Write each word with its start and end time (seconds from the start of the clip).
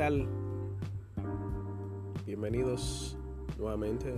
tal? 0.00 0.26
Bienvenidos 2.24 3.18
nuevamente 3.58 4.14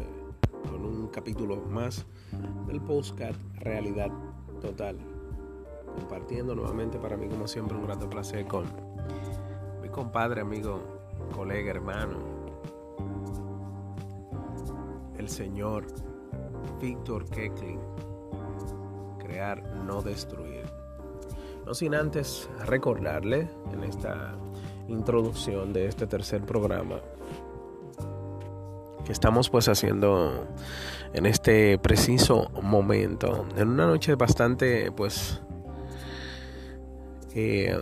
con 0.70 0.84
un 0.84 1.08
capítulo 1.08 1.56
más 1.56 2.06
del 2.68 2.80
postcat 2.80 3.34
Realidad 3.56 4.12
Total. 4.60 4.96
Compartiendo 5.96 6.54
nuevamente 6.54 7.00
para 7.00 7.16
mí 7.16 7.26
como 7.26 7.48
siempre 7.48 7.76
un 7.76 7.84
grato 7.84 8.08
placer 8.08 8.46
con 8.46 8.64
mi 9.82 9.88
compadre, 9.88 10.42
amigo, 10.42 10.78
colega, 11.34 11.72
hermano, 11.72 12.16
el 15.18 15.28
señor 15.28 15.86
Víctor 16.80 17.28
Kecklin. 17.28 17.80
Crear, 19.18 19.60
no 19.84 20.00
destruir. 20.00 20.62
No 21.66 21.74
sin 21.74 21.96
antes 21.96 22.48
recordarle 22.66 23.50
en 23.72 23.82
esta 23.82 24.36
introducción 24.92 25.72
de 25.72 25.86
este 25.86 26.06
tercer 26.06 26.42
programa 26.42 27.00
que 29.04 29.12
estamos 29.12 29.50
pues 29.50 29.68
haciendo 29.68 30.46
en 31.12 31.26
este 31.26 31.78
preciso 31.78 32.50
momento, 32.62 33.46
en 33.56 33.68
una 33.68 33.86
noche 33.86 34.14
bastante 34.14 34.92
pues 34.92 35.42
eh, 37.34 37.76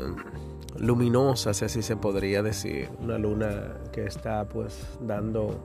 luminosa, 0.78 1.52
si 1.52 1.64
así 1.64 1.82
se 1.82 1.96
podría 1.96 2.42
decir, 2.42 2.88
una 3.00 3.18
luna 3.18 3.74
que 3.92 4.06
está 4.06 4.48
pues 4.48 4.98
dando 5.00 5.62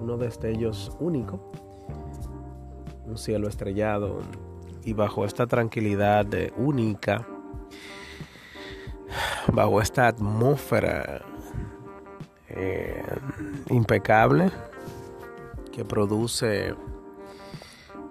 uno 0.00 0.16
destellos 0.16 0.90
único, 0.98 1.52
un 3.06 3.16
cielo 3.16 3.48
estrellado, 3.48 4.20
y 4.84 4.92
bajo 4.92 5.24
esta 5.24 5.46
tranquilidad 5.46 6.26
única, 6.56 7.26
bajo 9.52 9.80
esta 9.80 10.08
atmósfera 10.08 11.22
eh, 12.48 13.02
impecable 13.70 14.50
que 15.72 15.84
produce 15.84 16.74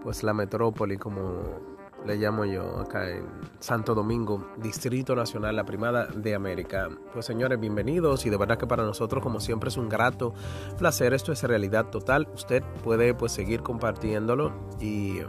pues 0.03 0.23
la 0.23 0.33
metrópoli 0.33 0.97
como 0.97 1.77
le 2.05 2.15
llamo 2.15 2.45
yo 2.45 2.79
acá 2.79 3.09
en 3.09 3.25
Santo 3.59 3.93
Domingo, 3.93 4.47
Distrito 4.57 5.15
Nacional, 5.15 5.55
la 5.55 5.65
primada 5.65 6.05
de 6.05 6.35
América. 6.35 6.87
Pues 7.11 7.25
señores, 7.25 7.59
bienvenidos 7.59 8.25
y 8.25 8.29
de 8.29 8.37
verdad 8.37 8.57
que 8.57 8.67
para 8.67 8.83
nosotros 8.83 9.21
como 9.21 9.41
siempre 9.41 9.69
es 9.69 9.77
un 9.77 9.89
grato 9.89 10.33
placer, 10.77 11.13
esto 11.13 11.33
es 11.33 11.43
realidad 11.43 11.87
total. 11.87 12.29
Usted 12.33 12.63
puede 12.83 13.13
pues 13.13 13.33
seguir 13.33 13.61
compartiéndolo 13.61 14.53
y 14.79 15.19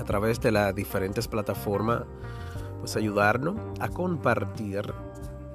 a 0.00 0.04
través 0.04 0.40
de 0.40 0.50
las 0.50 0.74
diferentes 0.74 1.28
plataformas, 1.28 2.02
pues 2.86 2.96
ayudarnos 2.96 3.56
a 3.80 3.88
compartir 3.88 4.94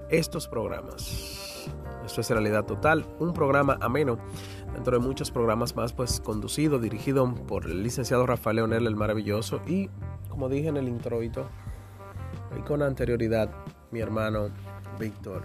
estos 0.10 0.50
programas. 0.50 1.66
Esto 2.06 2.20
es 2.20 2.30
Realidad 2.30 2.66
Total, 2.66 3.06
un 3.20 3.32
programa 3.34 3.78
ameno 3.80 4.18
dentro 4.74 5.00
de 5.00 5.08
muchos 5.08 5.32
programas 5.32 5.74
más, 5.74 5.94
pues 5.94 6.20
conducido, 6.20 6.78
dirigido 6.78 7.34
por 7.34 7.68
el 7.68 7.84
licenciado 7.84 8.26
Rafael 8.26 8.58
Leonel, 8.58 8.86
el 8.86 8.98
maravilloso, 8.98 9.62
y 9.66 9.90
como 10.28 10.50
dije 10.50 10.68
en 10.68 10.76
el 10.76 10.90
introito, 10.90 11.46
y 12.60 12.64
con 12.64 12.82
anterioridad, 12.82 13.50
mi 13.92 14.02
hermano 14.02 14.50
Víctor 15.00 15.44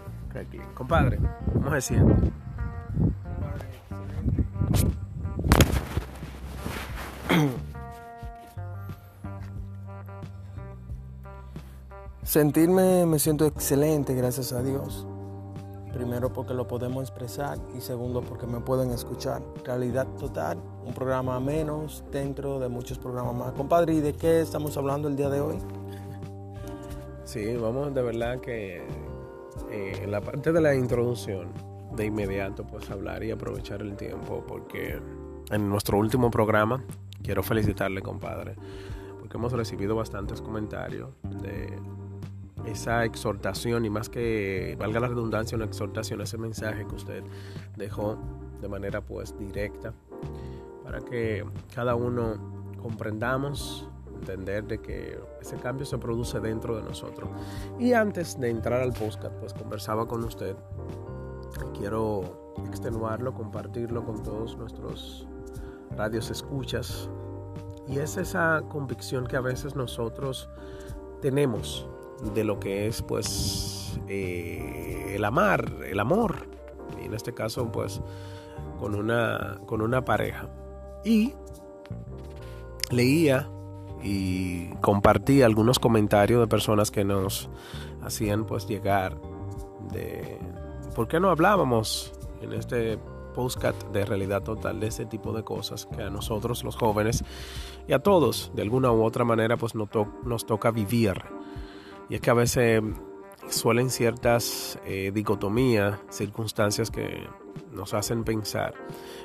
Compadre, 0.73 1.19
¿cómo 1.53 1.71
se 1.71 1.79
siente? 1.79 2.46
Sentirme 12.37 13.03
me 13.07 13.17
siento 13.17 13.47
excelente, 13.47 14.13
gracias 14.13 14.53
a 14.53 14.61
Dios. 14.61 15.07
Primero 15.91 16.31
porque 16.31 16.53
lo 16.53 16.67
podemos 16.67 17.01
expresar 17.01 17.57
y 17.75 17.81
segundo 17.81 18.21
porque 18.21 18.45
me 18.45 18.59
pueden 18.59 18.91
escuchar. 18.91 19.41
Realidad 19.63 20.05
total, 20.19 20.59
un 20.85 20.93
programa 20.93 21.39
menos 21.39 22.03
dentro 22.11 22.59
de 22.59 22.69
muchos 22.69 22.99
programas 22.99 23.33
más. 23.33 23.53
Compadre, 23.53 23.95
¿y 23.95 24.01
de 24.01 24.13
qué 24.13 24.41
estamos 24.41 24.77
hablando 24.77 25.07
el 25.07 25.15
día 25.15 25.31
de 25.31 25.41
hoy? 25.41 25.55
Sí, 27.23 27.55
vamos 27.55 27.91
de 27.95 28.03
verdad 28.03 28.39
que 28.39 28.83
eh, 29.71 29.99
en 30.03 30.11
la 30.11 30.21
parte 30.21 30.51
de 30.51 30.61
la 30.61 30.75
introducción, 30.75 31.47
de 31.95 32.05
inmediato, 32.05 32.67
pues 32.67 32.87
hablar 32.91 33.23
y 33.23 33.31
aprovechar 33.31 33.81
el 33.81 33.95
tiempo, 33.95 34.43
porque 34.47 35.01
en 35.49 35.69
nuestro 35.69 35.97
último 35.97 36.29
programa, 36.29 36.83
quiero 37.23 37.41
felicitarle, 37.41 38.03
compadre, 38.03 38.53
porque 39.17 39.37
hemos 39.37 39.53
recibido 39.53 39.95
bastantes 39.95 40.39
comentarios 40.39 41.09
de 41.41 41.79
esa 42.71 43.05
exhortación 43.05 43.85
y 43.85 43.89
más 43.89 44.09
que 44.09 44.75
valga 44.79 44.99
la 44.99 45.07
redundancia 45.07 45.55
una 45.55 45.65
exhortación 45.65 46.21
ese 46.21 46.37
mensaje 46.37 46.85
que 46.85 46.95
usted 46.95 47.23
dejó 47.75 48.17
de 48.61 48.67
manera 48.67 49.01
pues 49.01 49.37
directa 49.37 49.93
para 50.83 50.99
que 51.01 51.45
cada 51.73 51.95
uno 51.95 52.35
comprendamos 52.81 53.89
entender 54.15 54.65
de 54.65 54.79
que 54.79 55.19
ese 55.41 55.57
cambio 55.57 55.85
se 55.85 55.97
produce 55.97 56.39
dentro 56.39 56.75
de 56.75 56.83
nosotros. 56.83 57.29
Y 57.77 57.93
antes 57.93 58.39
de 58.39 58.49
entrar 58.49 58.81
al 58.81 58.93
podcast 58.93 59.33
pues 59.35 59.53
conversaba 59.53 60.07
con 60.07 60.23
usted 60.23 60.55
quiero 61.77 62.55
extenuarlo 62.67 63.33
compartirlo 63.33 64.03
con 64.03 64.23
todos 64.23 64.57
nuestros 64.57 65.27
radios 65.95 66.29
escuchas. 66.29 67.09
Y 67.87 67.99
es 67.99 68.17
esa 68.17 68.63
convicción 68.69 69.27
que 69.27 69.37
a 69.37 69.41
veces 69.41 69.75
nosotros 69.75 70.49
tenemos 71.21 71.87
de 72.33 72.43
lo 72.43 72.59
que 72.59 72.87
es 72.87 73.01
pues 73.01 73.99
eh, 74.07 75.13
el 75.15 75.25
amar, 75.25 75.71
el 75.85 75.99
amor. 75.99 76.47
Y 77.01 77.05
en 77.05 77.13
este 77.13 77.33
caso 77.33 77.71
pues 77.71 78.01
con 78.79 78.95
una, 78.95 79.59
con 79.65 79.81
una 79.81 80.03
pareja. 80.05 80.49
Y 81.03 81.33
leía 82.89 83.49
y 84.03 84.69
compartía 84.75 85.45
algunos 85.45 85.79
comentarios 85.79 86.39
de 86.39 86.47
personas 86.47 86.91
que 86.91 87.03
nos 87.03 87.49
hacían 88.01 88.45
pues 88.45 88.67
llegar 88.67 89.19
de 89.91 90.39
por 90.95 91.07
qué 91.07 91.19
no 91.19 91.29
hablábamos 91.29 92.13
en 92.41 92.53
este 92.53 92.99
postcat 93.33 93.75
de 93.91 94.05
realidad 94.05 94.43
total 94.43 94.79
de 94.79 94.87
ese 94.87 95.05
tipo 95.05 95.33
de 95.33 95.43
cosas 95.43 95.85
que 95.85 96.03
a 96.03 96.09
nosotros 96.09 96.63
los 96.63 96.75
jóvenes 96.75 97.23
y 97.87 97.93
a 97.93 97.99
todos 97.99 98.51
de 98.55 98.61
alguna 98.61 98.91
u 98.91 99.03
otra 99.03 99.23
manera 99.23 99.57
pues 99.57 99.73
nos 99.75 100.45
toca 100.45 100.71
vivir 100.71 101.21
y 102.09 102.15
es 102.15 102.21
que 102.21 102.29
a 102.29 102.33
veces 102.33 102.81
suelen 103.49 103.89
ciertas 103.89 104.79
eh, 104.85 105.11
dicotomías, 105.13 105.99
circunstancias 106.09 106.91
que 106.91 107.27
nos 107.71 107.93
hacen 107.93 108.23
pensar 108.23 108.73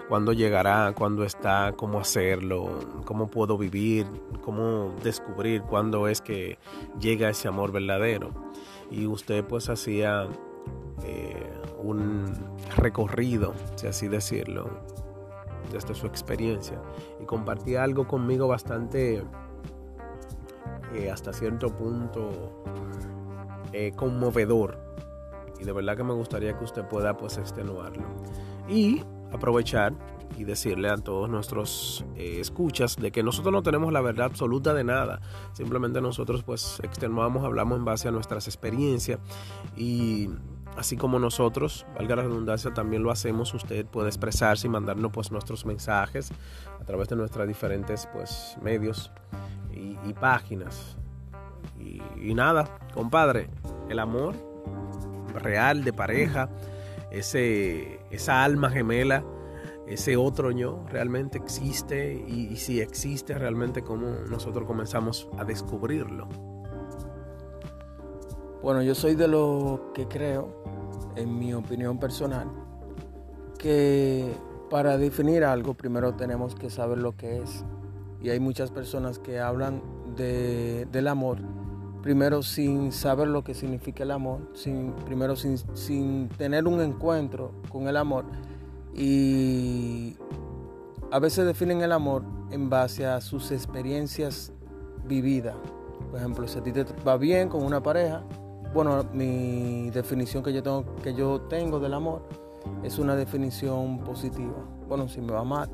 cuándo 0.09 0.33
llegará, 0.33 0.93
cuándo 0.97 1.25
está, 1.25 1.75
cómo 1.77 2.01
hacerlo, 2.01 3.03
cómo 3.05 3.29
puedo 3.29 3.57
vivir, 3.57 4.07
cómo 4.43 4.95
descubrir 5.03 5.63
cuándo 5.63 6.09
es 6.09 6.21
que 6.21 6.59
llega 7.01 7.31
ese 7.31 7.49
amor 7.49 7.73
verdadero. 7.73 8.31
Y 8.91 9.07
usted 9.07 9.45
pues 9.45 9.69
hacía 9.69 10.29
eh, 11.05 11.53
un 11.83 12.33
recorrido, 12.77 13.55
si 13.77 13.87
así 13.87 14.09
decirlo, 14.09 14.69
desde 15.73 15.95
su 15.95 16.07
experiencia 16.07 16.79
y 17.21 17.25
compartía 17.25 17.83
algo 17.83 18.07
conmigo 18.07 18.47
bastante 18.49 19.23
eh, 20.95 21.11
hasta 21.11 21.33
cierto 21.33 21.75
punto 21.75 22.63
eh, 23.73 23.93
conmovedor. 23.97 24.79
Y 25.61 25.65
de 25.65 25.73
verdad 25.73 25.97
que 25.97 26.05
me 26.05 26.13
gustaría 26.13 26.57
que 26.59 26.65
usted 26.65 26.85
pueda 26.87 27.17
pues 27.17 27.39
extenuarlo. 27.39 28.05
Y 28.69 29.03
aprovechar 29.33 29.95
y 30.37 30.45
decirle 30.45 30.89
a 30.89 30.97
todos 30.97 31.29
nuestros 31.29 32.05
eh, 32.17 32.39
escuchas 32.41 32.97
de 32.97 33.13
que 33.13 33.23
nosotros 33.23 33.53
no 33.53 33.63
tenemos 33.63 33.93
la 33.93 34.01
verdad 34.01 34.27
absoluta 34.27 34.75
de 34.75 34.85
nada. 34.85 35.21
Simplemente 35.53 36.01
nosotros 36.01 36.43
pues 36.43 36.81
extenuamos, 36.83 37.45
hablamos 37.45 37.79
en 37.79 37.85
base 37.85 38.09
a 38.09 38.11
nuestras 38.11 38.47
experiencias 38.47 39.19
y 39.77 40.29
así 40.77 40.97
como 40.97 41.19
nosotros, 41.19 41.87
valga 41.95 42.17
la 42.17 42.23
redundancia, 42.23 42.73
también 42.73 43.03
lo 43.03 43.11
hacemos, 43.11 43.53
usted 43.55 43.87
puede 43.87 44.09
expresarse 44.09 44.67
y 44.67 44.71
mandarnos 44.71 45.13
pues 45.13 45.31
nuestros 45.31 45.67
mensajes 45.67 46.31
a 46.81 46.85
través 46.85 47.09
de 47.09 47.17
nuestros 47.17 47.47
diferentes 47.47 48.09
pues 48.13 48.57
medios 48.63 49.11
y, 50.07 50.13
páginas. 50.13 50.97
Y, 51.79 52.35
nada, 52.35 52.79
compadre, 52.95 53.49
el 53.89 53.99
amor 53.99 54.35
real 55.35 55.85
de 55.85 55.93
pareja, 55.93 56.49
ese, 57.11 58.01
esa 58.11 58.45
alma 58.45 58.71
gemela, 58.71 59.25
ese 59.87 60.17
otro 60.17 60.51
yo 60.51 60.85
realmente 60.91 61.39
existe 61.39 62.15
y, 62.15 62.57
si 62.57 62.81
existe 62.81 63.35
realmente 63.35 63.83
como 63.83 64.09
nosotros 64.29 64.67
comenzamos 64.67 65.29
a 65.39 65.45
descubrirlo. 65.45 66.29
Bueno, 68.63 68.83
yo 68.83 68.95
soy 68.95 69.17
de 69.17 69.27
lo 69.27 69.91
que 69.93 70.07
creo, 70.07 70.63
en 71.17 71.37
mi 71.39 71.53
opinión 71.53 71.99
personal, 71.99 72.49
que 73.59 74.33
para 74.71 74.97
definir 74.97 75.45
algo 75.45 75.75
primero 75.75 76.15
tenemos 76.15 76.55
que 76.55 76.71
saber 76.71 76.99
lo 76.99 77.17
que 77.17 77.43
es 77.43 77.65
y 78.23 78.31
hay 78.31 78.39
muchas 78.39 78.71
personas 78.71 79.19
que 79.19 79.41
hablan 79.41 79.83
de, 80.17 80.87
del 80.91 81.09
amor 81.09 81.39
primero 82.03 82.43
sin 82.43 82.93
saber 82.93 83.29
lo 83.29 83.45
que 83.45 83.55
significa 83.55 84.03
el 84.03 84.11
amor, 84.11 84.41
sin, 84.55 84.93
primero 85.07 85.37
sin, 85.37 85.57
sin 85.75 86.29
tener 86.31 86.67
un 86.67 86.81
encuentro 86.81 87.53
con 87.71 87.87
el 87.89 87.97
amor 87.97 88.25
y 88.93 90.17
a 91.11 91.19
veces 91.19 91.47
definen 91.47 91.81
el 91.81 91.93
amor 91.93 92.25
en 92.51 92.69
base 92.69 93.07
a 93.07 93.21
sus 93.21 93.51
experiencias 93.53 94.53
vividas. 95.07 95.55
Por 96.11 96.19
ejemplo, 96.19 96.47
si 96.47 96.59
a 96.59 96.63
ti 96.63 96.73
te 96.73 96.85
va 97.07 97.17
bien 97.17 97.49
con 97.49 97.63
una 97.63 97.83
pareja, 97.83 98.23
bueno, 98.75 99.05
mi 99.13 99.91
definición 99.91 100.43
que 100.43 100.53
yo 100.53 100.63
tengo, 100.63 100.85
que 100.97 101.15
yo 101.15 101.43
tengo 101.43 101.79
del 101.79 101.95
amor 101.95 102.23
es 102.83 102.99
una 102.99 103.15
definición 103.17 103.99
positiva. 103.99 104.65
Bueno, 104.89 105.09
si 105.09 105.21
me 105.21 105.33
va 105.33 105.45
mal, 105.45 105.71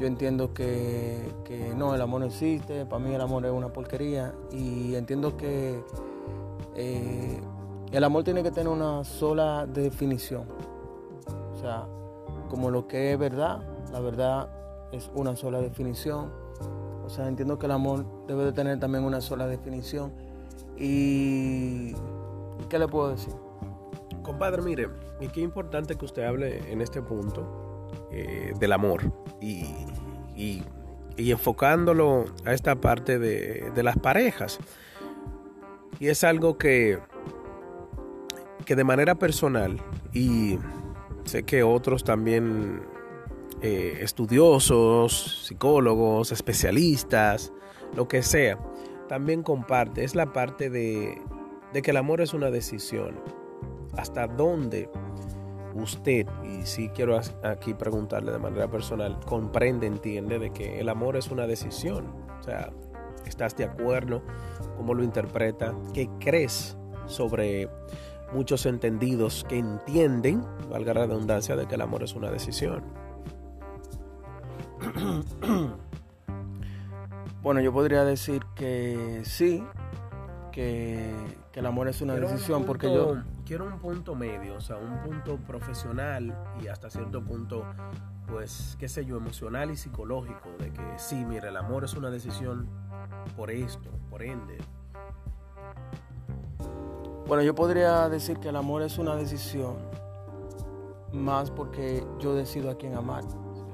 yo 0.00 0.06
entiendo 0.06 0.52
que, 0.52 1.32
no, 1.76 1.94
el 1.94 2.00
amor 2.00 2.20
no 2.20 2.26
existe, 2.26 2.84
para 2.86 3.02
mí 3.02 3.14
el 3.14 3.20
amor 3.20 3.44
es 3.46 3.52
una 3.52 3.72
porquería 3.72 4.34
y 4.50 4.94
entiendo 4.94 5.36
que 5.36 5.82
eh, 6.74 7.40
el 7.92 8.04
amor 8.04 8.24
tiene 8.24 8.42
que 8.42 8.50
tener 8.50 8.68
una 8.68 9.04
sola 9.04 9.66
definición. 9.66 10.46
O 11.52 11.56
sea, 11.56 11.86
como 12.48 12.70
lo 12.70 12.88
que 12.88 13.12
es 13.12 13.18
verdad, 13.18 13.62
la 13.92 14.00
verdad 14.00 14.48
es 14.92 15.10
una 15.14 15.36
sola 15.36 15.60
definición. 15.60 16.30
O 17.04 17.08
sea, 17.08 17.28
entiendo 17.28 17.58
que 17.58 17.66
el 17.66 17.72
amor 17.72 18.04
debe 18.26 18.44
de 18.44 18.52
tener 18.52 18.80
también 18.80 19.04
una 19.04 19.20
sola 19.20 19.46
definición. 19.46 20.12
Y 20.76 21.94
¿qué 22.68 22.78
le 22.78 22.88
puedo 22.88 23.10
decir? 23.10 23.34
Compadre, 24.22 24.62
mire, 24.62 24.88
y 25.20 25.28
qué 25.28 25.40
importante 25.40 25.94
que 25.96 26.04
usted 26.04 26.24
hable 26.24 26.72
en 26.72 26.80
este 26.80 27.00
punto 27.00 27.63
eh, 28.16 28.52
del 28.60 28.72
amor 28.72 29.12
y, 29.40 30.62
enfocándolo 31.16 32.26
a 32.44 32.54
esta 32.54 32.76
parte 32.76 33.18
de, 33.18 33.82
las 33.82 33.98
parejas. 33.98 34.60
Y 35.98 36.06
es 36.06 36.22
algo 36.22 36.56
que, 36.56 37.00
que 38.64 38.76
de 38.76 38.84
manera 38.84 39.16
personal, 39.16 39.80
y 40.12 40.60
sé 41.24 41.42
que 41.42 41.64
otros 41.64 42.04
también 42.04 42.82
eh, 43.62 43.98
estudiosos, 44.00 45.46
psicólogos, 45.48 46.30
especialistas, 46.30 47.52
lo 47.96 48.06
que 48.06 48.22
sea, 48.22 48.60
también 49.08 49.42
comparte, 49.42 50.04
es 50.04 50.14
la 50.14 50.32
parte 50.32 50.70
de 50.70 51.20
que 51.82 51.90
el 51.90 51.96
amor 51.96 52.20
es 52.20 52.32
una 52.32 52.52
decisión 52.52 53.20
hasta 53.96 54.28
dónde 54.28 54.88
usted, 55.74 56.26
y 56.42 56.64
si 56.66 56.88
quiero 56.88 57.20
aquí 57.42 57.74
preguntarle 57.74 58.32
de 58.32 58.38
manera 58.38 58.68
personal, 58.68 59.18
comprende, 59.26 59.86
entiende 59.86 60.38
de 60.38 60.50
que 60.50 60.80
el 60.80 60.88
amor 60.88 61.16
es 61.16 61.30
una 61.30 61.46
decisión. 61.46 62.06
O 62.40 62.42
sea, 62.42 62.72
¿estás 63.26 63.56
de 63.56 63.64
acuerdo? 63.64 64.22
¿Cómo 64.76 64.94
lo 64.94 65.02
interpreta? 65.02 65.74
¿Qué 65.92 66.08
crees 66.20 66.76
sobre 67.06 67.68
muchos 68.32 68.66
entendidos 68.66 69.44
que 69.48 69.58
entienden, 69.58 70.44
valga 70.70 70.94
la 70.94 71.06
redundancia, 71.06 71.56
de 71.56 71.66
que 71.66 71.74
el 71.74 71.80
amor 71.80 72.02
es 72.02 72.14
una 72.14 72.30
decisión? 72.30 72.84
Bueno, 77.44 77.60
yo 77.60 77.74
podría 77.74 78.06
decir 78.06 78.42
que 78.54 79.20
sí, 79.24 79.62
que, 80.54 81.12
el 81.52 81.66
amor 81.66 81.88
es 81.88 82.00
una 82.00 82.14
decisión, 82.14 82.64
porque 82.64 82.92
yo 82.92 83.16
quiero 83.44 83.64
un 83.64 83.80
punto 83.80 84.14
medio, 84.14 84.54
o 84.54 84.60
sea, 84.60 84.76
un 84.76 85.00
punto 85.02 85.36
profesional 85.36 86.32
y 86.62 86.68
hasta 86.68 86.90
cierto 86.90 87.22
punto, 87.24 87.64
pues, 88.28 88.76
qué 88.78 88.88
sé 88.88 89.04
yo, 89.04 89.16
emocional 89.16 89.72
y 89.72 89.76
psicológico, 89.76 90.50
de 90.58 90.72
que 90.72 90.82
sí, 90.96 91.24
mira, 91.24 91.48
el 91.48 91.56
amor 91.56 91.84
es 91.84 91.94
una 91.94 92.08
decisión 92.10 92.68
por 93.36 93.50
esto, 93.50 93.90
por 94.10 94.22
ende. 94.22 94.58
Bueno, 97.26 97.42
yo 97.42 97.54
podría 97.54 98.08
decir 98.08 98.38
que 98.38 98.50
el 98.50 98.56
amor 98.56 98.82
es 98.82 98.98
una 98.98 99.16
decisión 99.16 99.74
más 101.12 101.50
porque 101.50 102.06
yo 102.20 102.34
decido 102.34 102.70
a 102.70 102.76
quién 102.76 102.94
amar. 102.94 103.24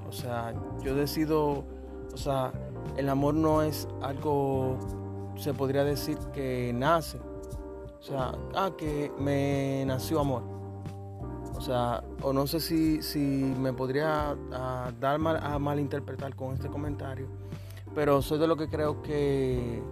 O 0.08 0.12
sea, 0.12 0.54
yo 0.82 0.94
decido, 0.94 1.64
o 2.12 2.16
sea, 2.16 2.52
el 2.96 3.08
amor 3.08 3.34
no 3.34 3.62
es 3.62 3.86
algo, 4.02 4.78
se 5.40 5.54
podría 5.54 5.84
decir 5.84 6.18
que 6.34 6.72
nace, 6.74 7.18
o 7.98 8.02
sea, 8.02 8.32
ah, 8.54 8.70
que 8.76 9.10
me 9.18 9.84
nació 9.86 10.20
amor. 10.20 10.42
O 11.56 11.62
sea, 11.62 12.02
o 12.22 12.32
no 12.32 12.46
sé 12.46 12.60
si, 12.60 13.02
si 13.02 13.18
me 13.18 13.72
podría 13.72 14.36
ah, 14.52 14.92
dar 15.00 15.18
mal, 15.18 15.38
a 15.42 15.58
malinterpretar 15.58 16.34
con 16.34 16.54
este 16.54 16.68
comentario, 16.68 17.26
pero 17.94 18.22
soy 18.22 18.38
de 18.38 18.46
lo 18.46 18.56
que 18.56 18.68
creo 18.68 19.02
que, 19.02 19.82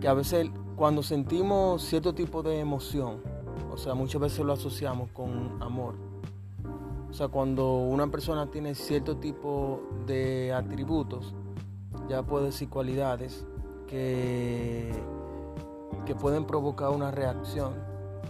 que 0.00 0.08
a 0.08 0.14
veces 0.14 0.50
cuando 0.76 1.02
sentimos 1.02 1.82
cierto 1.82 2.14
tipo 2.14 2.42
de 2.42 2.60
emoción, 2.60 3.20
o 3.70 3.76
sea, 3.76 3.94
muchas 3.94 4.20
veces 4.20 4.44
lo 4.44 4.52
asociamos 4.52 5.10
con 5.10 5.60
amor. 5.60 5.94
O 7.10 7.12
sea, 7.12 7.28
cuando 7.28 7.78
una 7.78 8.08
persona 8.08 8.50
tiene 8.50 8.74
cierto 8.74 9.16
tipo 9.16 9.82
de 10.06 10.52
atributos, 10.52 11.34
ya 12.08 12.22
puedo 12.22 12.44
decir 12.44 12.68
cualidades 12.68 13.46
que 13.88 14.92
que 16.08 16.14
pueden 16.14 16.46
provocar 16.46 16.88
una 16.88 17.10
reacción, 17.10 17.74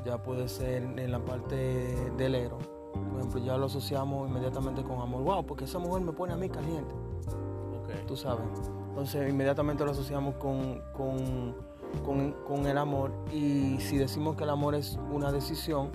ya 0.05 0.21
puede 0.21 0.49
ser 0.49 0.83
en 0.83 1.13
la 1.13 1.21
parte 1.21 1.95
del 2.17 2.35
héroe. 2.35 2.59
Por 2.93 3.21
ejemplo, 3.21 3.41
ya 3.41 3.57
lo 3.57 3.67
asociamos 3.67 4.29
inmediatamente 4.29 4.83
con 4.83 5.01
amor. 5.01 5.23
Wow, 5.23 5.47
porque 5.47 5.65
esa 5.65 5.79
mujer 5.79 6.03
me 6.03 6.13
pone 6.13 6.33
a 6.33 6.37
mí 6.37 6.49
caliente. 6.49 6.93
Tú 8.09 8.17
sabes. 8.17 8.45
Entonces, 8.89 9.31
inmediatamente 9.31 9.85
lo 9.85 9.93
asociamos 9.93 10.35
con, 10.37 10.83
con, 10.93 12.67
el 12.67 12.79
amor. 12.79 13.13
Y 13.33 13.79
si 13.79 13.97
decimos 13.97 14.35
que 14.35 14.43
el 14.43 14.51
amor 14.51 14.75
es 14.75 14.99
una 15.13 15.31
decisión, 15.31 15.91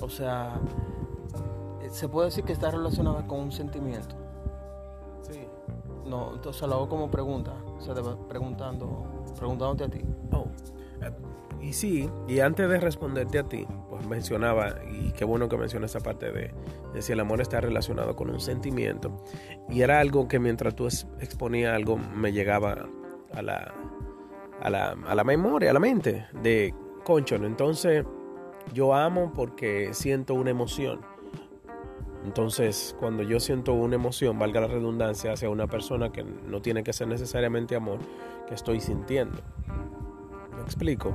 o 0.00 0.08
sea, 0.08 0.60
se 1.90 2.08
puede 2.08 2.26
decir 2.26 2.44
que 2.44 2.52
está 2.52 2.70
relacionada 2.70 3.26
con 3.26 3.40
un 3.40 3.50
sentimiento. 3.50 4.14
No, 6.08 6.34
entonces 6.34 6.66
lo 6.66 6.74
hago 6.74 6.88
como 6.88 7.10
pregunta, 7.10 7.52
o 7.76 7.80
sea, 7.80 7.94
preguntando, 8.28 9.24
preguntándote 9.36 9.84
a 9.84 9.88
ti. 9.88 10.00
Oh. 10.32 10.46
Y 11.60 11.72
sí, 11.72 12.08
y 12.28 12.40
antes 12.40 12.68
de 12.68 12.78
responderte 12.78 13.38
a 13.38 13.42
ti, 13.42 13.66
pues 13.90 14.06
mencionaba, 14.06 14.76
y 14.90 15.12
qué 15.12 15.24
bueno 15.24 15.48
que 15.48 15.56
menciona 15.56 15.86
esa 15.86 16.00
parte 16.00 16.30
de, 16.30 16.54
si 17.00 17.12
el 17.12 17.20
amor 17.20 17.40
está 17.40 17.60
relacionado 17.60 18.14
con 18.14 18.30
un 18.30 18.40
sentimiento. 18.40 19.24
Y 19.68 19.82
era 19.82 19.98
algo 19.98 20.28
que 20.28 20.38
mientras 20.38 20.74
tú 20.76 20.86
exponías 20.86 21.74
algo 21.74 21.96
me 21.96 22.32
llegaba 22.32 22.88
a 23.32 23.42
la, 23.42 23.74
a 24.62 24.70
la, 24.70 24.90
a 24.90 25.14
la 25.14 25.24
memoria, 25.24 25.70
a 25.70 25.72
la 25.72 25.80
mente, 25.80 26.26
de 26.42 26.72
concho. 27.04 27.34
Entonces, 27.34 28.04
yo 28.72 28.94
amo 28.94 29.32
porque 29.34 29.94
siento 29.94 30.34
una 30.34 30.50
emoción. 30.50 31.00
Entonces, 32.24 32.96
cuando 32.98 33.22
yo 33.22 33.40
siento 33.40 33.72
una 33.72 33.94
emoción, 33.94 34.38
valga 34.38 34.60
la 34.60 34.66
redundancia, 34.66 35.32
hacia 35.32 35.48
una 35.50 35.66
persona 35.66 36.10
que 36.10 36.24
no 36.24 36.60
tiene 36.60 36.82
que 36.82 36.92
ser 36.92 37.08
necesariamente 37.08 37.76
amor, 37.76 37.98
que 38.48 38.54
estoy 38.54 38.80
sintiendo 38.80 39.38
explico? 40.68 41.12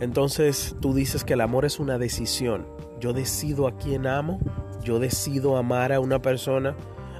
Entonces 0.00 0.74
tú 0.80 0.94
dices 0.94 1.24
que 1.24 1.34
el 1.34 1.42
amor 1.42 1.64
es 1.64 1.78
una 1.78 1.98
decisión. 1.98 2.66
Yo 2.98 3.12
decido 3.12 3.66
a 3.66 3.76
quién 3.76 4.06
amo, 4.06 4.40
yo 4.82 4.98
decido 4.98 5.56
amar 5.56 5.92
a 5.92 6.00
una 6.00 6.20
persona 6.20 6.74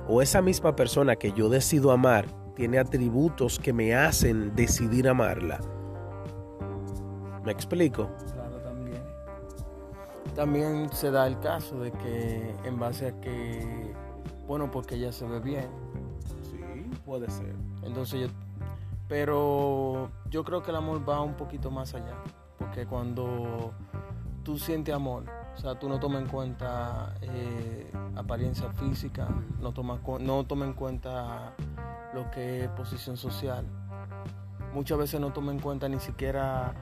o 0.08 0.22
esa 0.22 0.42
misma 0.42 0.74
persona 0.74 1.16
que 1.16 1.32
yo 1.32 1.48
decido 1.48 1.92
amar 1.92 2.26
tiene 2.56 2.78
atributos 2.78 3.58
que 3.58 3.72
me 3.72 3.94
hacen 3.94 4.54
decidir 4.56 5.08
amarla. 5.08 5.60
¿Me 7.44 7.52
explico? 7.52 8.10
También. 10.34 10.90
Se 10.92 11.10
da 11.10 11.26
el 11.26 11.38
caso 11.40 11.80
de 11.80 11.92
que 11.92 12.54
en 12.64 12.78
base 12.78 13.08
a 13.08 13.20
que, 13.20 13.94
bueno, 14.46 14.70
porque 14.70 14.96
ella 14.96 15.12
se 15.12 15.26
ve 15.26 15.40
bien. 15.40 15.68
Sí, 16.50 16.58
puede 17.04 17.30
ser. 17.30 17.54
Entonces 17.82 18.20
yo 18.20 18.28
pero 19.10 20.08
yo 20.30 20.44
creo 20.44 20.62
que 20.62 20.70
el 20.70 20.76
amor 20.76 21.06
va 21.06 21.20
un 21.20 21.34
poquito 21.34 21.68
más 21.68 21.94
allá, 21.94 22.14
porque 22.56 22.86
cuando 22.86 23.72
tú 24.44 24.56
sientes 24.56 24.94
amor, 24.94 25.24
o 25.56 25.60
sea, 25.60 25.76
tú 25.80 25.88
no 25.88 25.98
tomas 25.98 26.22
en 26.22 26.28
cuenta 26.28 27.16
eh, 27.20 27.90
apariencia 28.14 28.70
física, 28.70 29.26
no 29.60 29.72
tomas 29.72 29.98
no 30.20 30.46
toma 30.46 30.64
en 30.64 30.74
cuenta 30.74 31.54
lo 32.14 32.30
que 32.30 32.66
es 32.66 32.68
posición 32.68 33.16
social. 33.16 33.66
Muchas 34.72 34.96
veces 34.96 35.20
no 35.20 35.32
toma 35.32 35.50
en 35.50 35.58
cuenta 35.58 35.88
ni 35.88 35.98
siquiera 35.98 36.72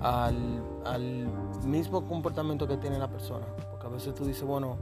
al, 0.00 0.62
al 0.84 1.28
mismo 1.64 2.06
comportamiento 2.06 2.66
que 2.66 2.76
tiene 2.76 2.98
la 2.98 3.08
persona, 3.08 3.46
porque 3.70 3.86
a 3.86 3.90
veces 3.90 4.14
tú 4.14 4.24
dices, 4.24 4.44
bueno, 4.44 4.76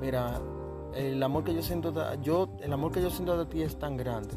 mira, 0.00 0.40
el 0.94 1.22
amor 1.22 1.44
que 1.44 1.54
yo 1.54 1.62
siento, 1.62 1.92
yo, 2.22 2.48
el 2.60 2.72
amor 2.72 2.92
que 2.92 3.02
yo 3.02 3.10
siento 3.10 3.36
de 3.36 3.46
ti 3.46 3.62
es 3.62 3.78
tan 3.78 3.96
grande 3.96 4.34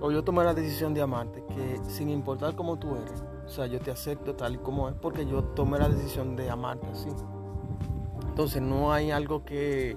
o 0.00 0.10
yo 0.10 0.24
tomé 0.24 0.42
la 0.44 0.52
decisión 0.52 0.94
de 0.94 1.02
amarte, 1.02 1.44
que 1.54 1.80
sin 1.88 2.08
importar 2.08 2.56
cómo 2.56 2.76
tú 2.78 2.96
eres, 2.96 3.22
o 3.46 3.48
sea, 3.48 3.66
yo 3.66 3.78
te 3.78 3.90
acepto 3.90 4.34
tal 4.34 4.54
y 4.54 4.58
como 4.58 4.88
es, 4.88 4.94
porque 4.94 5.26
yo 5.26 5.44
tomé 5.44 5.78
la 5.78 5.88
decisión 5.88 6.34
de 6.36 6.50
amarte 6.50 6.86
así. 6.88 7.08
Entonces 8.28 8.62
no 8.62 8.92
hay 8.92 9.10
algo 9.10 9.44
que, 9.44 9.96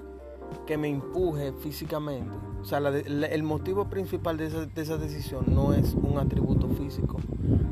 que 0.66 0.76
me 0.76 0.88
empuje 0.88 1.52
físicamente. 1.52 2.30
O 2.60 2.64
sea, 2.64 2.78
el 2.78 3.42
motivo 3.42 3.88
principal 3.88 4.36
de 4.36 4.46
esa, 4.76 4.96
decisión 4.96 5.44
no 5.48 5.72
es 5.72 5.94
un 5.94 6.18
atributo 6.18 6.68
físico, 6.68 7.16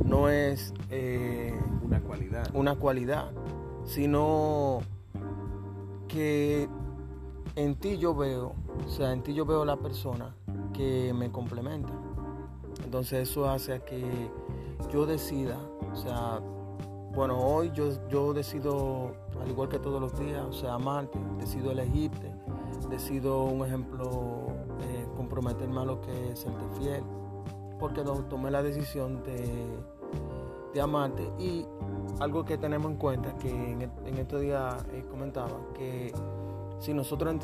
no 0.05 0.29
es 0.29 0.73
eh, 0.91 1.59
una 1.85 2.00
cualidad. 2.00 2.50
Una 2.55 2.75
cualidad, 2.76 3.31
sino 3.85 4.81
que 6.09 6.69
en 7.57 7.75
ti 7.76 7.99
yo 7.99 8.14
veo, 8.14 8.55
o 8.87 8.88
sea, 8.88 9.12
en 9.12 9.23
ti 9.23 9.35
yo 9.35 9.45
veo 9.45 9.64
la 9.64 9.76
persona 9.76 10.35
que 10.73 11.12
me 11.14 11.31
complementa. 11.31 11.93
Entonces 12.85 13.29
eso 13.29 13.49
hace 13.49 13.81
que 13.83 14.31
yo 14.93 15.07
decida, 15.07 15.59
o 15.93 15.97
sea, 15.97 16.41
bueno, 17.14 17.38
hoy 17.38 17.71
yo, 17.73 17.91
yo 18.09 18.33
decido, 18.33 19.14
al 19.41 19.49
igual 19.49 19.69
que 19.69 19.79
todos 19.79 20.00
los 20.00 20.19
días, 20.19 20.45
o 20.45 20.53
sea, 20.53 20.75
amarte, 20.75 21.19
decido 21.38 21.71
elegirte, 21.71 22.33
decido, 22.91 23.45
un 23.45 23.64
ejemplo, 23.64 24.49
eh, 24.81 25.07
comprometerme 25.17 25.81
a 25.81 25.85
lo 25.85 26.00
que 26.00 26.33
es 26.33 26.41
serte 26.41 26.64
fiel, 26.79 27.05
porque 27.79 28.03
no, 28.03 28.25
tomé 28.25 28.50
la 28.50 28.62
decisión 28.62 29.23
de, 29.23 29.67
de, 30.75 30.81
amarte. 30.81 31.31
Y 31.38 31.64
algo 32.21 32.45
que 32.45 32.59
tenemos 32.59 32.90
en 32.90 32.97
cuenta, 32.99 33.37
que 33.38 33.50
en, 33.50 33.83
en 33.83 34.19
estos 34.19 34.40
días 34.40 34.85
eh, 34.93 35.04
comentaba, 35.11 35.59
que 35.75 36.12
si 36.78 36.93
nosotros, 36.93 37.37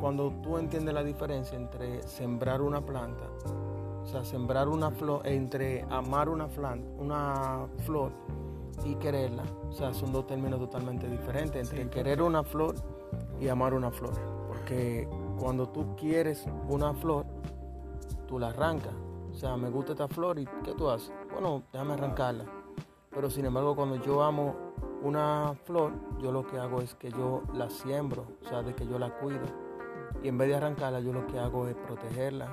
cuando 0.00 0.32
tú 0.42 0.58
entiendes 0.58 0.92
la 0.94 1.04
diferencia 1.04 1.56
entre 1.56 2.02
sembrar 2.02 2.60
una 2.60 2.80
planta, 2.80 3.24
o 4.02 4.06
sea, 4.06 4.24
sembrar 4.24 4.68
una 4.68 4.90
flor, 4.90 5.26
entre 5.26 5.84
amar 5.88 6.28
una, 6.28 6.48
una 6.98 7.66
flor 7.84 8.10
y 8.84 8.96
quererla. 8.96 9.44
O 9.68 9.72
sea, 9.72 9.94
son 9.94 10.12
dos 10.12 10.26
términos 10.26 10.58
totalmente 10.58 11.08
diferentes 11.08 11.70
entre 11.70 11.88
querer 11.88 12.22
una 12.22 12.42
flor 12.42 12.74
y 13.40 13.48
amar 13.48 13.74
una 13.74 13.90
flor. 13.90 14.14
Porque 14.48 15.08
cuando 15.38 15.68
tú 15.68 15.94
quieres 15.96 16.44
una 16.68 16.92
flor, 16.94 17.24
tú 18.26 18.38
la 18.38 18.48
arrancas. 18.48 18.94
O 19.30 19.34
sea, 19.34 19.56
me 19.56 19.70
gusta 19.70 19.92
esta 19.92 20.08
flor 20.08 20.38
y 20.38 20.46
¿qué 20.64 20.72
tú 20.72 20.90
haces? 20.90 21.12
Bueno, 21.32 21.62
déjame 21.72 21.94
arrancarla. 21.94 22.61
Pero 23.14 23.30
sin 23.30 23.44
embargo, 23.44 23.76
cuando 23.76 23.96
yo 23.96 24.22
amo 24.22 24.54
una 25.02 25.54
flor, 25.64 25.92
yo 26.20 26.32
lo 26.32 26.46
que 26.46 26.58
hago 26.58 26.80
es 26.80 26.94
que 26.94 27.10
yo 27.10 27.42
la 27.52 27.68
siembro, 27.68 28.26
o 28.44 28.48
sea, 28.48 28.62
de 28.62 28.74
que 28.74 28.86
yo 28.86 28.98
la 28.98 29.10
cuido. 29.18 29.42
Y 30.22 30.28
en 30.28 30.38
vez 30.38 30.48
de 30.48 30.56
arrancarla, 30.56 31.00
yo 31.00 31.12
lo 31.12 31.26
que 31.26 31.38
hago 31.38 31.66
es 31.66 31.74
protegerla 31.74 32.48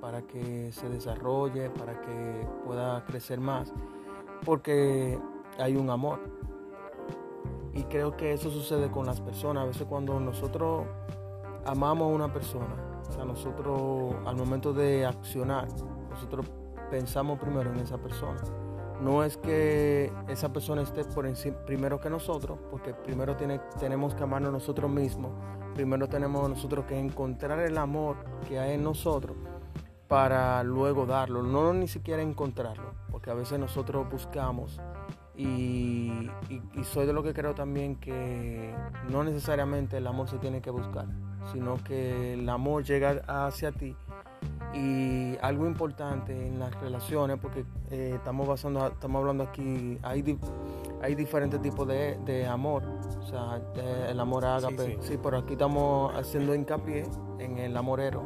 para 0.00 0.22
que 0.22 0.72
se 0.72 0.88
desarrolle, 0.88 1.70
para 1.70 2.00
que 2.00 2.46
pueda 2.64 3.04
crecer 3.04 3.40
más. 3.40 3.72
Porque 4.44 5.18
hay 5.58 5.76
un 5.76 5.90
amor. 5.90 6.18
Y 7.74 7.84
creo 7.84 8.16
que 8.16 8.32
eso 8.32 8.50
sucede 8.50 8.90
con 8.90 9.06
las 9.06 9.20
personas. 9.20 9.64
A 9.64 9.66
veces 9.66 9.86
cuando 9.88 10.18
nosotros 10.18 10.86
amamos 11.66 12.10
a 12.10 12.14
una 12.14 12.32
persona, 12.32 12.74
o 13.08 13.12
sea, 13.12 13.24
nosotros 13.24 14.14
al 14.24 14.36
momento 14.36 14.72
de 14.72 15.04
accionar, 15.04 15.68
nosotros 16.08 16.46
pensamos 16.90 17.38
primero 17.38 17.70
en 17.72 17.78
esa 17.80 17.98
persona. 17.98 18.40
No 19.02 19.24
es 19.24 19.36
que 19.38 20.12
esa 20.28 20.52
persona 20.52 20.82
esté 20.82 21.04
por 21.04 21.26
encima, 21.26 21.56
primero 21.64 22.00
que 22.00 22.10
nosotros, 22.10 22.58
porque 22.70 22.92
primero 22.92 23.36
tenemos 23.36 24.14
que 24.14 24.22
amarnos 24.22 24.52
nosotros 24.52 24.90
mismos. 24.90 25.32
Primero 25.74 26.08
tenemos 26.08 26.48
nosotros 26.48 26.84
que 26.84 26.98
encontrar 26.98 27.60
el 27.60 27.78
amor 27.78 28.16
que 28.48 28.58
hay 28.58 28.74
en 28.74 28.84
nosotros 28.84 29.36
para 30.08 30.62
luego 30.64 31.06
darlo. 31.06 31.42
No 31.42 31.72
ni 31.72 31.88
siquiera 31.88 32.20
encontrarlo, 32.20 32.92
porque 33.10 33.30
a 33.30 33.34
veces 33.34 33.58
nosotros 33.58 34.10
buscamos 34.10 34.80
y, 35.36 36.28
soy 36.82 37.06
de 37.06 37.12
lo 37.12 37.22
que 37.22 37.32
creo 37.32 37.54
también 37.54 37.96
que 37.96 38.74
no 39.08 39.24
necesariamente 39.24 39.96
el 39.96 40.06
amor 40.06 40.28
se 40.28 40.36
tiene 40.38 40.60
que 40.60 40.70
buscar, 40.70 41.06
sino 41.52 41.82
que 41.82 42.34
el 42.34 42.48
amor 42.48 42.84
llega 42.84 43.22
hacia 43.26 43.72
ti. 43.72 43.96
Y 44.72 45.36
algo 45.42 45.66
importante 45.66 46.46
en 46.46 46.60
las 46.60 46.72
relaciones, 46.80 47.38
porque 47.40 47.64
eh, 47.90 48.12
estamos, 48.14 48.46
basando, 48.46 48.86
estamos 48.86 49.20
hablando 49.20 49.44
aquí, 49.44 49.98
hay, 50.02 50.38
hay 51.02 51.14
diferentes 51.14 51.60
tipos 51.60 51.88
de, 51.88 52.46
amor. 52.46 52.84
O 53.20 53.26
sea, 53.26 53.60
el 54.08 54.20
amor 54.20 54.44
ágape. 54.44 54.98
Sí, 55.00 55.18
pero 55.20 55.38
aquí 55.38 55.54
estamos 55.54 56.14
haciendo 56.14 56.54
hincapié 56.54 57.04
en 57.38 57.58
el 57.58 57.76
amorero, 57.76 58.22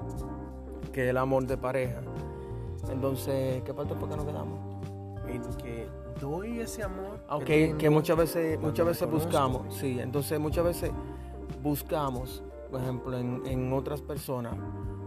que 0.92 1.04
es 1.04 1.10
el 1.10 1.16
amor 1.16 1.46
de 1.46 1.56
pareja. 1.56 2.00
Entonces, 2.90 3.62
¿qué 3.62 3.72
parte 3.72 3.94
por 3.94 4.08
qué 4.08 4.16
nos 4.16 4.26
quedamos? 4.26 4.58
En 5.26 5.42
que 5.56 5.88
doy 6.20 6.60
ese 6.60 6.82
amor. 6.82 7.20
Aunque 7.28 7.74
que, 7.78 7.90
muchas 7.90 8.16
veces, 8.16 8.60
muchas 8.60 8.86
veces 8.86 9.10
buscamos, 9.10 9.74
sí, 9.74 9.98
entonces 10.00 10.38
muchas 10.38 10.64
veces 10.64 10.90
buscamos, 11.62 12.42
por 12.70 12.80
ejemplo, 12.80 13.18
en, 13.18 13.72
otras 13.72 14.00
personas 14.00 14.54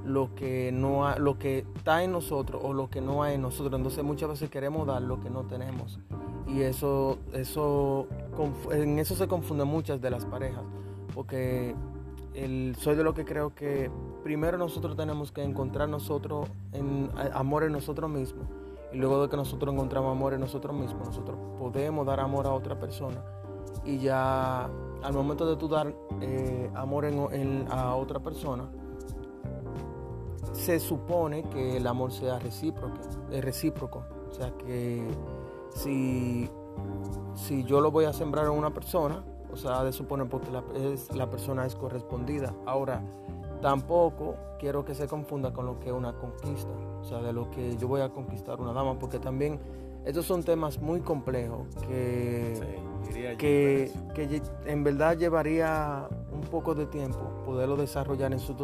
lo 0.08 0.34
que 0.36 0.72
no 0.72 1.18
lo 1.18 1.38
que 1.38 1.66
está 1.76 2.04
en 2.04 2.12
nosotros 2.14 2.62
o 2.64 2.74
lo 2.74 2.90
que 2.90 3.02
no 3.02 3.24
hay 3.24 3.36
en 3.36 3.42
nosotros. 3.42 3.74
Entonces 3.78 4.04
muchas 4.04 4.30
veces 4.30 4.50
queremos 4.50 4.88
dar 4.88 5.02
lo 5.02 5.22
que 5.22 5.30
no 5.30 5.44
tenemos. 5.44 6.00
Y 6.48 6.62
eso, 6.62 7.20
eso, 7.34 8.08
en 8.72 9.00
eso 9.00 9.16
se 9.16 9.28
confunden 9.28 9.68
muchas 9.68 10.02
de 10.02 10.10
las 10.10 10.26
parejas. 10.26 10.64
Porque 11.14 11.76
el, 12.34 12.76
soy 12.80 12.96
de 12.96 13.04
lo 13.04 13.14
que 13.14 13.26
creo 13.26 13.54
que 13.54 13.92
primero 14.24 14.58
nosotros 14.58 14.96
tenemos 14.96 15.32
que 15.32 15.44
encontrar 15.44 15.90
nosotros 15.90 16.48
en 16.72 17.10
amor 17.34 17.64
en 17.64 17.74
nosotros 17.74 18.10
mismos 18.10 18.48
y 18.94 18.98
luego 18.98 19.22
de 19.22 19.30
que 19.30 19.36
nosotros 19.36 19.74
encontramos 19.74 20.12
amor 20.12 20.34
en 20.34 20.40
nosotros 20.40 20.76
mismos, 20.76 21.08
nosotros 21.08 21.38
podemos 21.60 22.06
dar 22.06 22.20
amor 22.20 22.48
a 22.48 22.54
otra 22.54 22.80
persona. 22.80 23.22
Y 23.86 23.98
ya 24.00 24.70
al 25.04 25.14
momento 25.14 25.48
de 25.48 25.58
tú 25.58 25.68
dar 25.68 25.94
eh, 26.22 26.70
amor 26.74 27.06
a 27.70 27.96
otra 27.96 28.20
persona, 28.20 28.70
se 30.58 30.80
supone 30.80 31.44
que 31.44 31.78
el 31.78 31.88
amor 31.88 32.12
sea 32.12 32.40
recíproco. 32.40 32.98
Es 33.32 33.44
recíproco. 33.44 34.04
O 34.30 34.34
sea 34.34 34.52
que 34.58 35.08
si, 35.74 36.50
si 37.36 37.64
yo 37.64 37.82
lo 37.82 37.92
voy 37.92 38.06
a 38.06 38.14
sembrar 38.14 38.46
en 38.46 38.52
una 38.52 38.74
persona, 38.74 39.24
o 39.52 39.56
sea, 39.56 39.84
de 39.84 39.94
suponer 39.94 40.28
porque 40.28 40.52
la, 40.52 40.64
la 41.16 41.30
persona 41.30 41.66
es 41.66 41.76
correspondida. 41.76 42.54
Ahora, 42.66 43.02
Tampoco 43.62 44.36
quiero 44.60 44.86
que 44.86 44.94
se 44.94 45.08
confunda 45.08 45.52
con 45.52 45.66
lo 45.66 45.80
que 45.80 45.88
es 45.90 45.96
una 45.96 46.14
conquista, 46.14 46.72
o 47.02 47.04
sea, 47.04 47.22
de 47.22 47.34
lo 47.34 47.50
que 47.50 47.76
yo 47.78 47.88
voy 47.88 48.02
a 48.02 48.10
conquistar 48.10 48.62
una 48.62 48.72
dama, 48.72 49.00
porque 49.00 49.20
también 49.20 49.60
estos 50.06 50.26
son 50.26 50.44
temas 50.44 50.80
muy 50.80 51.02
complejos 51.02 51.68
que, 51.88 52.54
que, 53.38 54.42
en 54.66 54.84
verdad 54.84 55.18
llevaría 55.18 56.08
un 56.32 56.42
poco 56.42 56.76
de 56.76 56.86
tiempo 56.86 57.18
poderlo 57.46 57.76
desarrollar 57.78 58.32
en 58.32 58.40
su, 58.40 58.56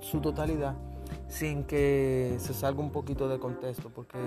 su, 0.00 0.20
totalidad 0.20 0.74
sin 1.28 1.64
que 1.64 2.36
se 2.38 2.54
salga 2.54 2.80
un 2.80 2.90
poquito 2.90 3.28
de 3.28 3.38
contexto, 3.38 3.90
porque 3.90 4.18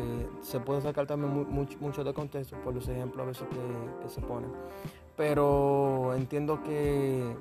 se 0.41 0.59
puede 0.59 0.81
sacar 0.81 1.07
también 1.07 1.47
mucho, 1.79 2.03
de 2.03 2.13
contexto 2.13 2.57
por 2.63 2.73
los 2.73 2.87
ejemplos 2.87 3.23
a 3.23 3.27
veces 3.27 3.47
que, 3.47 4.03
que 4.03 4.09
se 4.09 4.21
ponen. 4.21 4.51
Pero 5.15 6.13
entiendo 6.15 6.61
que 6.63 7.35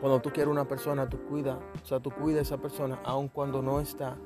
cuando 0.00 0.20
tú 0.20 0.30
quieres 0.30 0.50
una 0.50 0.66
persona, 0.66 1.08
tú 1.08 1.18
cuidas, 1.28 1.58
o 1.82 1.86
sea, 1.86 2.00
tú 2.00 2.10
cuidas 2.10 2.40
a 2.40 2.42
esa 2.42 2.58
persona 2.58 3.00
aun 3.04 3.28
cuando 3.28 3.62
no 3.62 3.80
está, 3.80 4.16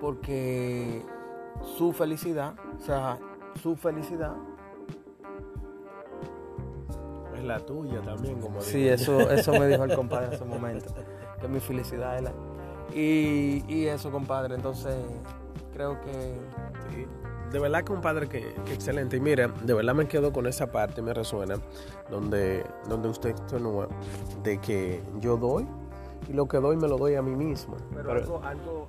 porque 0.00 1.04
su 1.76 1.92
felicidad, 1.92 2.54
o 2.76 2.80
sea, 2.80 3.18
su 3.60 3.76
felicidad 3.76 4.34
es 7.36 7.44
la 7.44 7.58
tuya 7.60 8.00
también, 8.02 8.40
como 8.40 8.60
Sí, 8.60 8.86
eso, 8.88 9.30
eso 9.30 9.52
me 9.52 9.66
dijo 9.66 9.84
el 9.84 9.94
compadre 9.96 10.26
en 10.28 10.32
ese 10.34 10.44
momento, 10.44 10.94
que 11.40 11.48
mi 11.48 11.60
felicidad 11.60 12.16
es 12.16 12.22
la... 12.22 12.32
Y, 12.94 13.64
y 13.68 13.86
eso, 13.86 14.10
compadre, 14.10 14.54
entonces 14.54 14.94
creo 15.72 16.00
que 16.00 17.06
de 17.50 17.58
verdad 17.58 17.82
que 17.82 17.92
un 17.92 18.00
padre 18.00 18.28
que, 18.28 18.48
excelente. 18.72 19.16
Y 19.16 19.20
mira, 19.20 19.48
de 19.48 19.74
verdad 19.74 19.94
me 19.94 20.06
quedo 20.06 20.32
con 20.32 20.46
esa 20.46 20.70
parte, 20.70 21.02
me 21.02 21.12
resuena, 21.12 21.56
donde, 22.08 22.64
donde 22.88 23.08
usted 23.08 23.30
extenúa 23.30 23.88
de 24.42 24.58
que 24.58 25.02
yo 25.20 25.36
doy 25.36 25.66
y 26.28 26.32
lo 26.32 26.46
que 26.46 26.58
doy 26.58 26.76
me 26.76 26.86
lo 26.86 26.96
doy 26.96 27.16
a 27.16 27.22
mí 27.22 27.34
mismo. 27.34 27.76
Pero, 27.94 28.12
algo, 28.12 28.40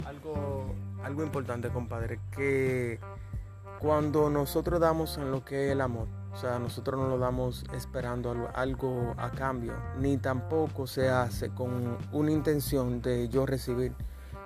algo, 0.06 0.66
algo, 1.04 1.24
importante, 1.24 1.70
compadre, 1.70 2.20
que 2.36 3.00
cuando 3.80 4.30
nosotros 4.30 4.80
damos 4.80 5.18
en 5.18 5.32
lo 5.32 5.44
que 5.44 5.68
es 5.68 5.72
el 5.72 5.82
amor, 5.82 6.08
o 6.34 6.38
sea, 6.38 6.60
nosotros 6.60 7.00
no 7.00 7.08
lo 7.08 7.18
damos 7.18 7.64
esperando 7.74 8.50
algo 8.54 9.14
a 9.18 9.32
cambio, 9.32 9.74
ni 9.98 10.18
tampoco 10.18 10.88
se 10.88 11.10
hace 11.10 11.50
con 11.50 11.98
una 12.12 12.32
intención 12.32 13.02
de 13.02 13.28
yo 13.30 13.46
recibir, 13.46 13.94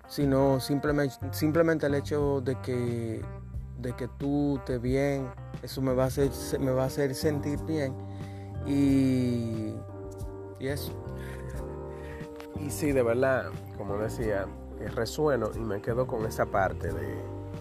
sino 0.07 0.59
simplemente, 0.59 1.15
simplemente 1.31 1.85
el 1.85 1.95
hecho 1.95 2.41
de 2.41 2.59
que 2.61 3.21
de 3.77 3.93
que 3.93 4.07
tú 4.07 4.59
te 4.65 4.77
bien, 4.77 5.29
eso 5.61 5.81
me 5.81 5.93
va 5.93 6.05
a 6.05 6.07
hacer, 6.07 6.31
me 6.59 6.71
va 6.71 6.83
a 6.83 6.87
hacer 6.87 7.13
sentir 7.13 7.61
bien 7.63 7.93
y, 8.65 9.75
y 10.59 10.67
eso. 10.67 10.91
Y 12.57 12.71
sí, 12.71 12.93
de 12.93 13.03
verdad, 13.03 13.51
como 13.77 13.97
decía, 13.97 14.47
resueno 14.95 15.51
y 15.53 15.59
me 15.59 15.81
quedo 15.81 16.07
con 16.07 16.25
esa 16.25 16.45
parte 16.45 16.91
de, 16.91 17.15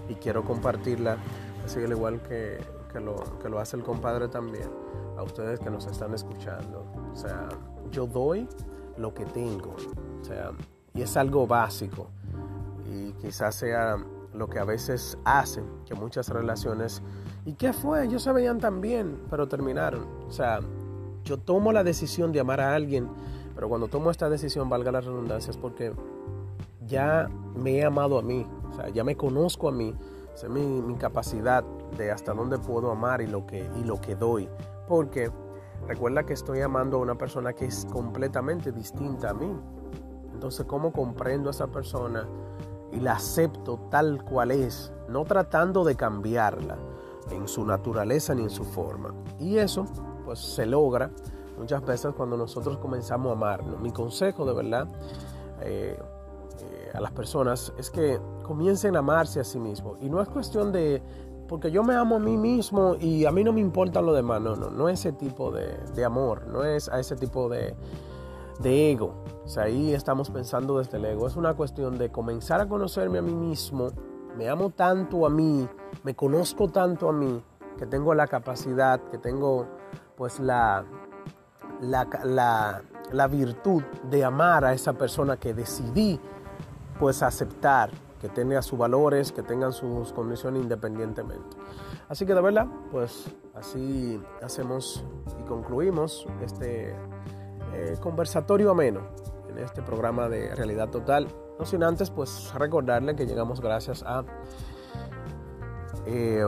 y 0.08 0.14
quiero 0.14 0.44
compartirla, 0.44 1.18
así 1.64 1.82
al 1.82 1.90
igual 1.90 2.22
que, 2.22 2.58
que, 2.94 3.00
lo, 3.00 3.16
que 3.42 3.48
lo 3.48 3.58
hace 3.58 3.76
el 3.76 3.82
compadre 3.82 4.28
también, 4.28 4.70
a 5.18 5.24
ustedes 5.24 5.58
que 5.58 5.68
nos 5.68 5.84
están 5.86 6.14
escuchando. 6.14 6.86
O 7.12 7.16
sea, 7.16 7.48
yo 7.90 8.06
doy 8.06 8.48
lo 8.96 9.12
que 9.12 9.24
tengo, 9.26 9.74
O 10.20 10.24
sea, 10.24 10.52
y 10.94 11.02
es 11.02 11.16
algo 11.16 11.44
básico. 11.44 12.06
Y 12.86 13.12
quizás 13.14 13.56
sea 13.56 13.96
lo 14.32 14.48
que 14.48 14.60
a 14.60 14.64
veces 14.64 15.18
hace 15.24 15.62
que 15.84 15.94
muchas 15.94 16.28
relaciones... 16.28 17.02
¿Y 17.44 17.54
qué 17.54 17.72
fue? 17.72 18.04
Ellos 18.04 18.22
se 18.22 18.32
veían 18.32 18.60
tan 18.60 18.80
bien, 18.80 19.20
pero 19.28 19.48
terminaron. 19.48 20.06
O 20.28 20.30
sea, 20.30 20.60
yo 21.24 21.36
tomo 21.38 21.72
la 21.72 21.82
decisión 21.82 22.30
de 22.30 22.40
amar 22.40 22.60
a 22.60 22.76
alguien, 22.76 23.08
pero 23.56 23.68
cuando 23.68 23.88
tomo 23.88 24.12
esta 24.12 24.28
decisión, 24.28 24.68
valga 24.68 24.92
la 24.92 25.00
redundancia, 25.00 25.50
es 25.50 25.56
porque 25.56 25.92
ya 26.86 27.28
me 27.56 27.78
he 27.78 27.84
amado 27.84 28.18
a 28.18 28.22
mí, 28.22 28.46
o 28.70 28.74
sea, 28.74 28.88
ya 28.88 29.02
me 29.04 29.16
conozco 29.16 29.68
a 29.68 29.72
mí, 29.72 29.94
sé 30.34 30.48
mi, 30.48 30.80
mi 30.80 30.94
capacidad 30.94 31.64
de 31.96 32.10
hasta 32.10 32.32
dónde 32.32 32.58
puedo 32.58 32.90
amar 32.90 33.20
y 33.20 33.26
lo, 33.26 33.46
que, 33.46 33.68
y 33.76 33.84
lo 33.84 34.00
que 34.00 34.14
doy. 34.14 34.48
Porque 34.86 35.30
recuerda 35.86 36.24
que 36.24 36.32
estoy 36.32 36.60
amando 36.60 36.98
a 36.98 37.00
una 37.00 37.16
persona 37.16 37.52
que 37.52 37.66
es 37.66 37.86
completamente 37.86 38.72
distinta 38.72 39.30
a 39.30 39.34
mí. 39.34 39.54
Entonces, 40.32 40.66
¿cómo 40.66 40.92
comprendo 40.92 41.48
a 41.48 41.52
esa 41.52 41.68
persona 41.68 42.28
y 42.92 43.00
la 43.00 43.12
acepto 43.12 43.78
tal 43.90 44.24
cual 44.24 44.50
es? 44.50 44.92
No 45.08 45.24
tratando 45.24 45.84
de 45.84 45.96
cambiarla 45.96 46.76
en 47.30 47.48
su 47.48 47.64
naturaleza 47.64 48.34
ni 48.34 48.42
en 48.42 48.50
su 48.50 48.64
forma. 48.64 49.14
Y 49.38 49.56
eso 49.58 49.86
pues 50.24 50.38
se 50.38 50.66
logra 50.66 51.10
muchas 51.58 51.84
veces 51.84 52.12
cuando 52.14 52.36
nosotros 52.36 52.78
comenzamos 52.78 53.30
a 53.30 53.32
amarnos. 53.32 53.80
Mi 53.80 53.92
consejo 53.92 54.44
de 54.44 54.54
verdad 54.54 54.88
eh, 55.60 55.98
eh, 56.60 56.90
a 56.92 57.00
las 57.00 57.12
personas 57.12 57.72
es 57.78 57.90
que 57.90 58.20
comiencen 58.42 58.96
a 58.96 59.00
amarse 59.00 59.40
a 59.40 59.44
sí 59.44 59.58
mismos. 59.58 59.98
Y 60.00 60.08
no 60.08 60.20
es 60.20 60.28
cuestión 60.28 60.72
de, 60.72 61.02
porque 61.54 61.70
yo 61.70 61.84
me 61.84 61.94
amo 61.94 62.16
a 62.16 62.18
mí 62.18 62.36
mismo 62.36 62.96
y 62.98 63.26
a 63.26 63.30
mí 63.30 63.44
no 63.44 63.52
me 63.52 63.60
importa 63.60 64.02
lo 64.02 64.12
demás. 64.12 64.40
No, 64.40 64.56
no, 64.56 64.70
no 64.70 64.88
es 64.88 64.98
ese 64.98 65.12
tipo 65.12 65.52
de, 65.52 65.78
de 65.94 66.04
amor, 66.04 66.48
no 66.48 66.64
es 66.64 66.88
a 66.88 66.98
ese 66.98 67.14
tipo 67.14 67.48
de, 67.48 67.76
de 68.58 68.90
ego. 68.90 69.14
O 69.44 69.46
sea, 69.46 69.62
ahí 69.62 69.94
estamos 69.94 70.30
pensando 70.30 70.78
desde 70.78 70.96
el 70.96 71.04
ego. 71.04 71.28
Es 71.28 71.36
una 71.36 71.54
cuestión 71.54 71.96
de 71.96 72.10
comenzar 72.10 72.60
a 72.60 72.66
conocerme 72.66 73.18
a 73.18 73.22
mí 73.22 73.32
mismo. 73.32 73.92
Me 74.36 74.48
amo 74.48 74.70
tanto 74.70 75.26
a 75.26 75.30
mí, 75.30 75.68
me 76.02 76.16
conozco 76.16 76.66
tanto 76.72 77.08
a 77.08 77.12
mí, 77.12 77.40
que 77.78 77.86
tengo 77.86 78.14
la 78.14 78.26
capacidad, 78.26 79.00
que 79.12 79.18
tengo 79.18 79.68
pues 80.16 80.40
la, 80.40 80.84
la, 81.82 82.82
la, 83.12 83.26
virtud 83.28 83.84
de 84.10 84.24
amar 84.24 84.64
a 84.64 84.72
esa 84.72 84.94
persona 84.94 85.36
que 85.36 85.54
decidí 85.54 86.18
pues 86.98 87.22
aceptar, 87.22 87.90
que 88.24 88.30
tenga 88.30 88.62
sus 88.62 88.78
valores, 88.78 89.32
que 89.32 89.42
tengan 89.42 89.74
sus 89.74 90.10
condiciones 90.14 90.62
independientemente. 90.62 91.58
Así 92.08 92.24
que 92.24 92.32
de 92.32 92.40
verdad, 92.40 92.66
pues 92.90 93.26
así 93.54 94.18
hacemos 94.42 95.04
y 95.38 95.42
concluimos 95.46 96.26
este 96.42 96.96
eh, 97.74 97.96
conversatorio 98.00 98.70
ameno 98.70 99.02
en 99.50 99.58
este 99.58 99.82
programa 99.82 100.30
de 100.30 100.54
realidad 100.54 100.88
total. 100.88 101.28
No 101.58 101.66
sin 101.66 101.84
antes 101.84 102.08
pues 102.08 102.50
recordarle 102.54 103.14
que 103.14 103.26
llegamos 103.26 103.60
gracias 103.60 104.02
a 104.02 104.24
eh, 106.06 106.46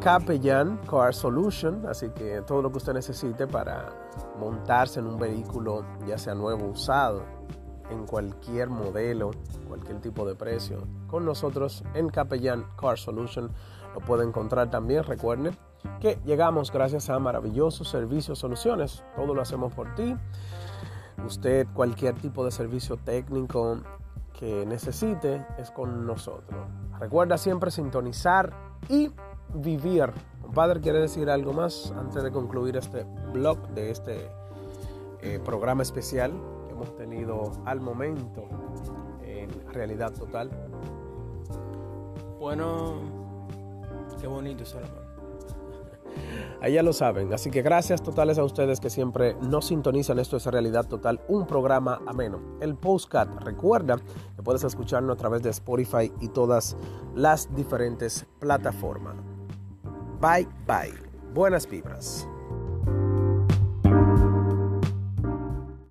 Capellan 0.00 0.78
Car 0.78 1.14
Solution, 1.14 1.86
así 1.86 2.08
que 2.08 2.42
todo 2.42 2.60
lo 2.60 2.72
que 2.72 2.78
usted 2.78 2.92
necesite 2.92 3.46
para 3.46 3.92
montarse 4.40 4.98
en 4.98 5.06
un 5.06 5.16
vehículo, 5.16 5.84
ya 6.08 6.18
sea 6.18 6.34
nuevo 6.34 6.64
o 6.64 6.70
usado, 6.70 7.22
en 7.94 8.06
cualquier 8.06 8.68
modelo, 8.68 9.30
cualquier 9.68 10.00
tipo 10.00 10.26
de 10.26 10.34
precio, 10.34 10.86
con 11.06 11.24
nosotros 11.24 11.84
en 11.94 12.08
Capellan 12.08 12.66
Car 12.76 12.98
Solution 12.98 13.50
lo 13.94 14.00
puede 14.00 14.24
encontrar 14.24 14.70
también. 14.70 15.04
Recuerde 15.04 15.52
que 16.00 16.18
llegamos 16.24 16.72
gracias 16.72 17.08
a 17.10 17.18
maravillosos 17.18 17.88
servicios, 17.88 18.38
soluciones, 18.38 19.04
todo 19.16 19.34
lo 19.34 19.42
hacemos 19.42 19.72
por 19.72 19.94
ti. 19.94 20.16
Usted 21.24 21.66
cualquier 21.72 22.16
tipo 22.16 22.44
de 22.44 22.50
servicio 22.50 22.96
técnico 22.96 23.78
que 24.38 24.66
necesite 24.66 25.46
es 25.58 25.70
con 25.70 26.06
nosotros. 26.06 26.60
Recuerda 26.98 27.38
siempre 27.38 27.70
sintonizar 27.70 28.52
y 28.88 29.10
vivir. 29.54 30.12
Compadre, 30.42 30.80
¿quiere 30.80 30.98
decir 30.98 31.30
algo 31.30 31.52
más 31.52 31.92
antes 31.96 32.22
de 32.22 32.32
concluir 32.32 32.76
este 32.76 33.06
blog 33.32 33.58
de 33.68 33.90
este 33.90 34.28
eh, 35.22 35.40
programa 35.44 35.82
especial 35.82 36.32
hemos 36.74 36.94
tenido 36.96 37.52
al 37.64 37.80
momento 37.80 38.44
en 39.22 39.48
realidad 39.72 40.12
total? 40.12 40.50
Bueno, 42.38 43.00
qué 44.20 44.26
bonito, 44.26 44.64
Salomón. 44.64 45.04
Ahí 46.60 46.74
ya 46.74 46.82
lo 46.82 46.92
saben. 46.92 47.32
Así 47.32 47.50
que 47.50 47.62
gracias 47.62 48.02
totales 48.02 48.38
a 48.38 48.44
ustedes 48.44 48.80
que 48.80 48.88
siempre 48.88 49.36
nos 49.42 49.66
sintonizan. 49.66 50.18
Esto 50.18 50.36
es 50.36 50.46
Realidad 50.46 50.86
Total, 50.86 51.20
un 51.28 51.46
programa 51.46 52.00
ameno. 52.06 52.40
El 52.60 52.74
postcat, 52.74 53.28
recuerda 53.42 53.98
que 54.36 54.42
puedes 54.42 54.64
escucharnos 54.64 55.14
a 55.14 55.18
través 55.18 55.42
de 55.42 55.50
Spotify 55.50 56.12
y 56.20 56.28
todas 56.28 56.76
las 57.14 57.54
diferentes 57.54 58.26
plataformas. 58.38 59.16
Bye 60.20 60.48
bye. 60.66 60.94
Buenas 61.34 61.68
vibras. 61.68 62.28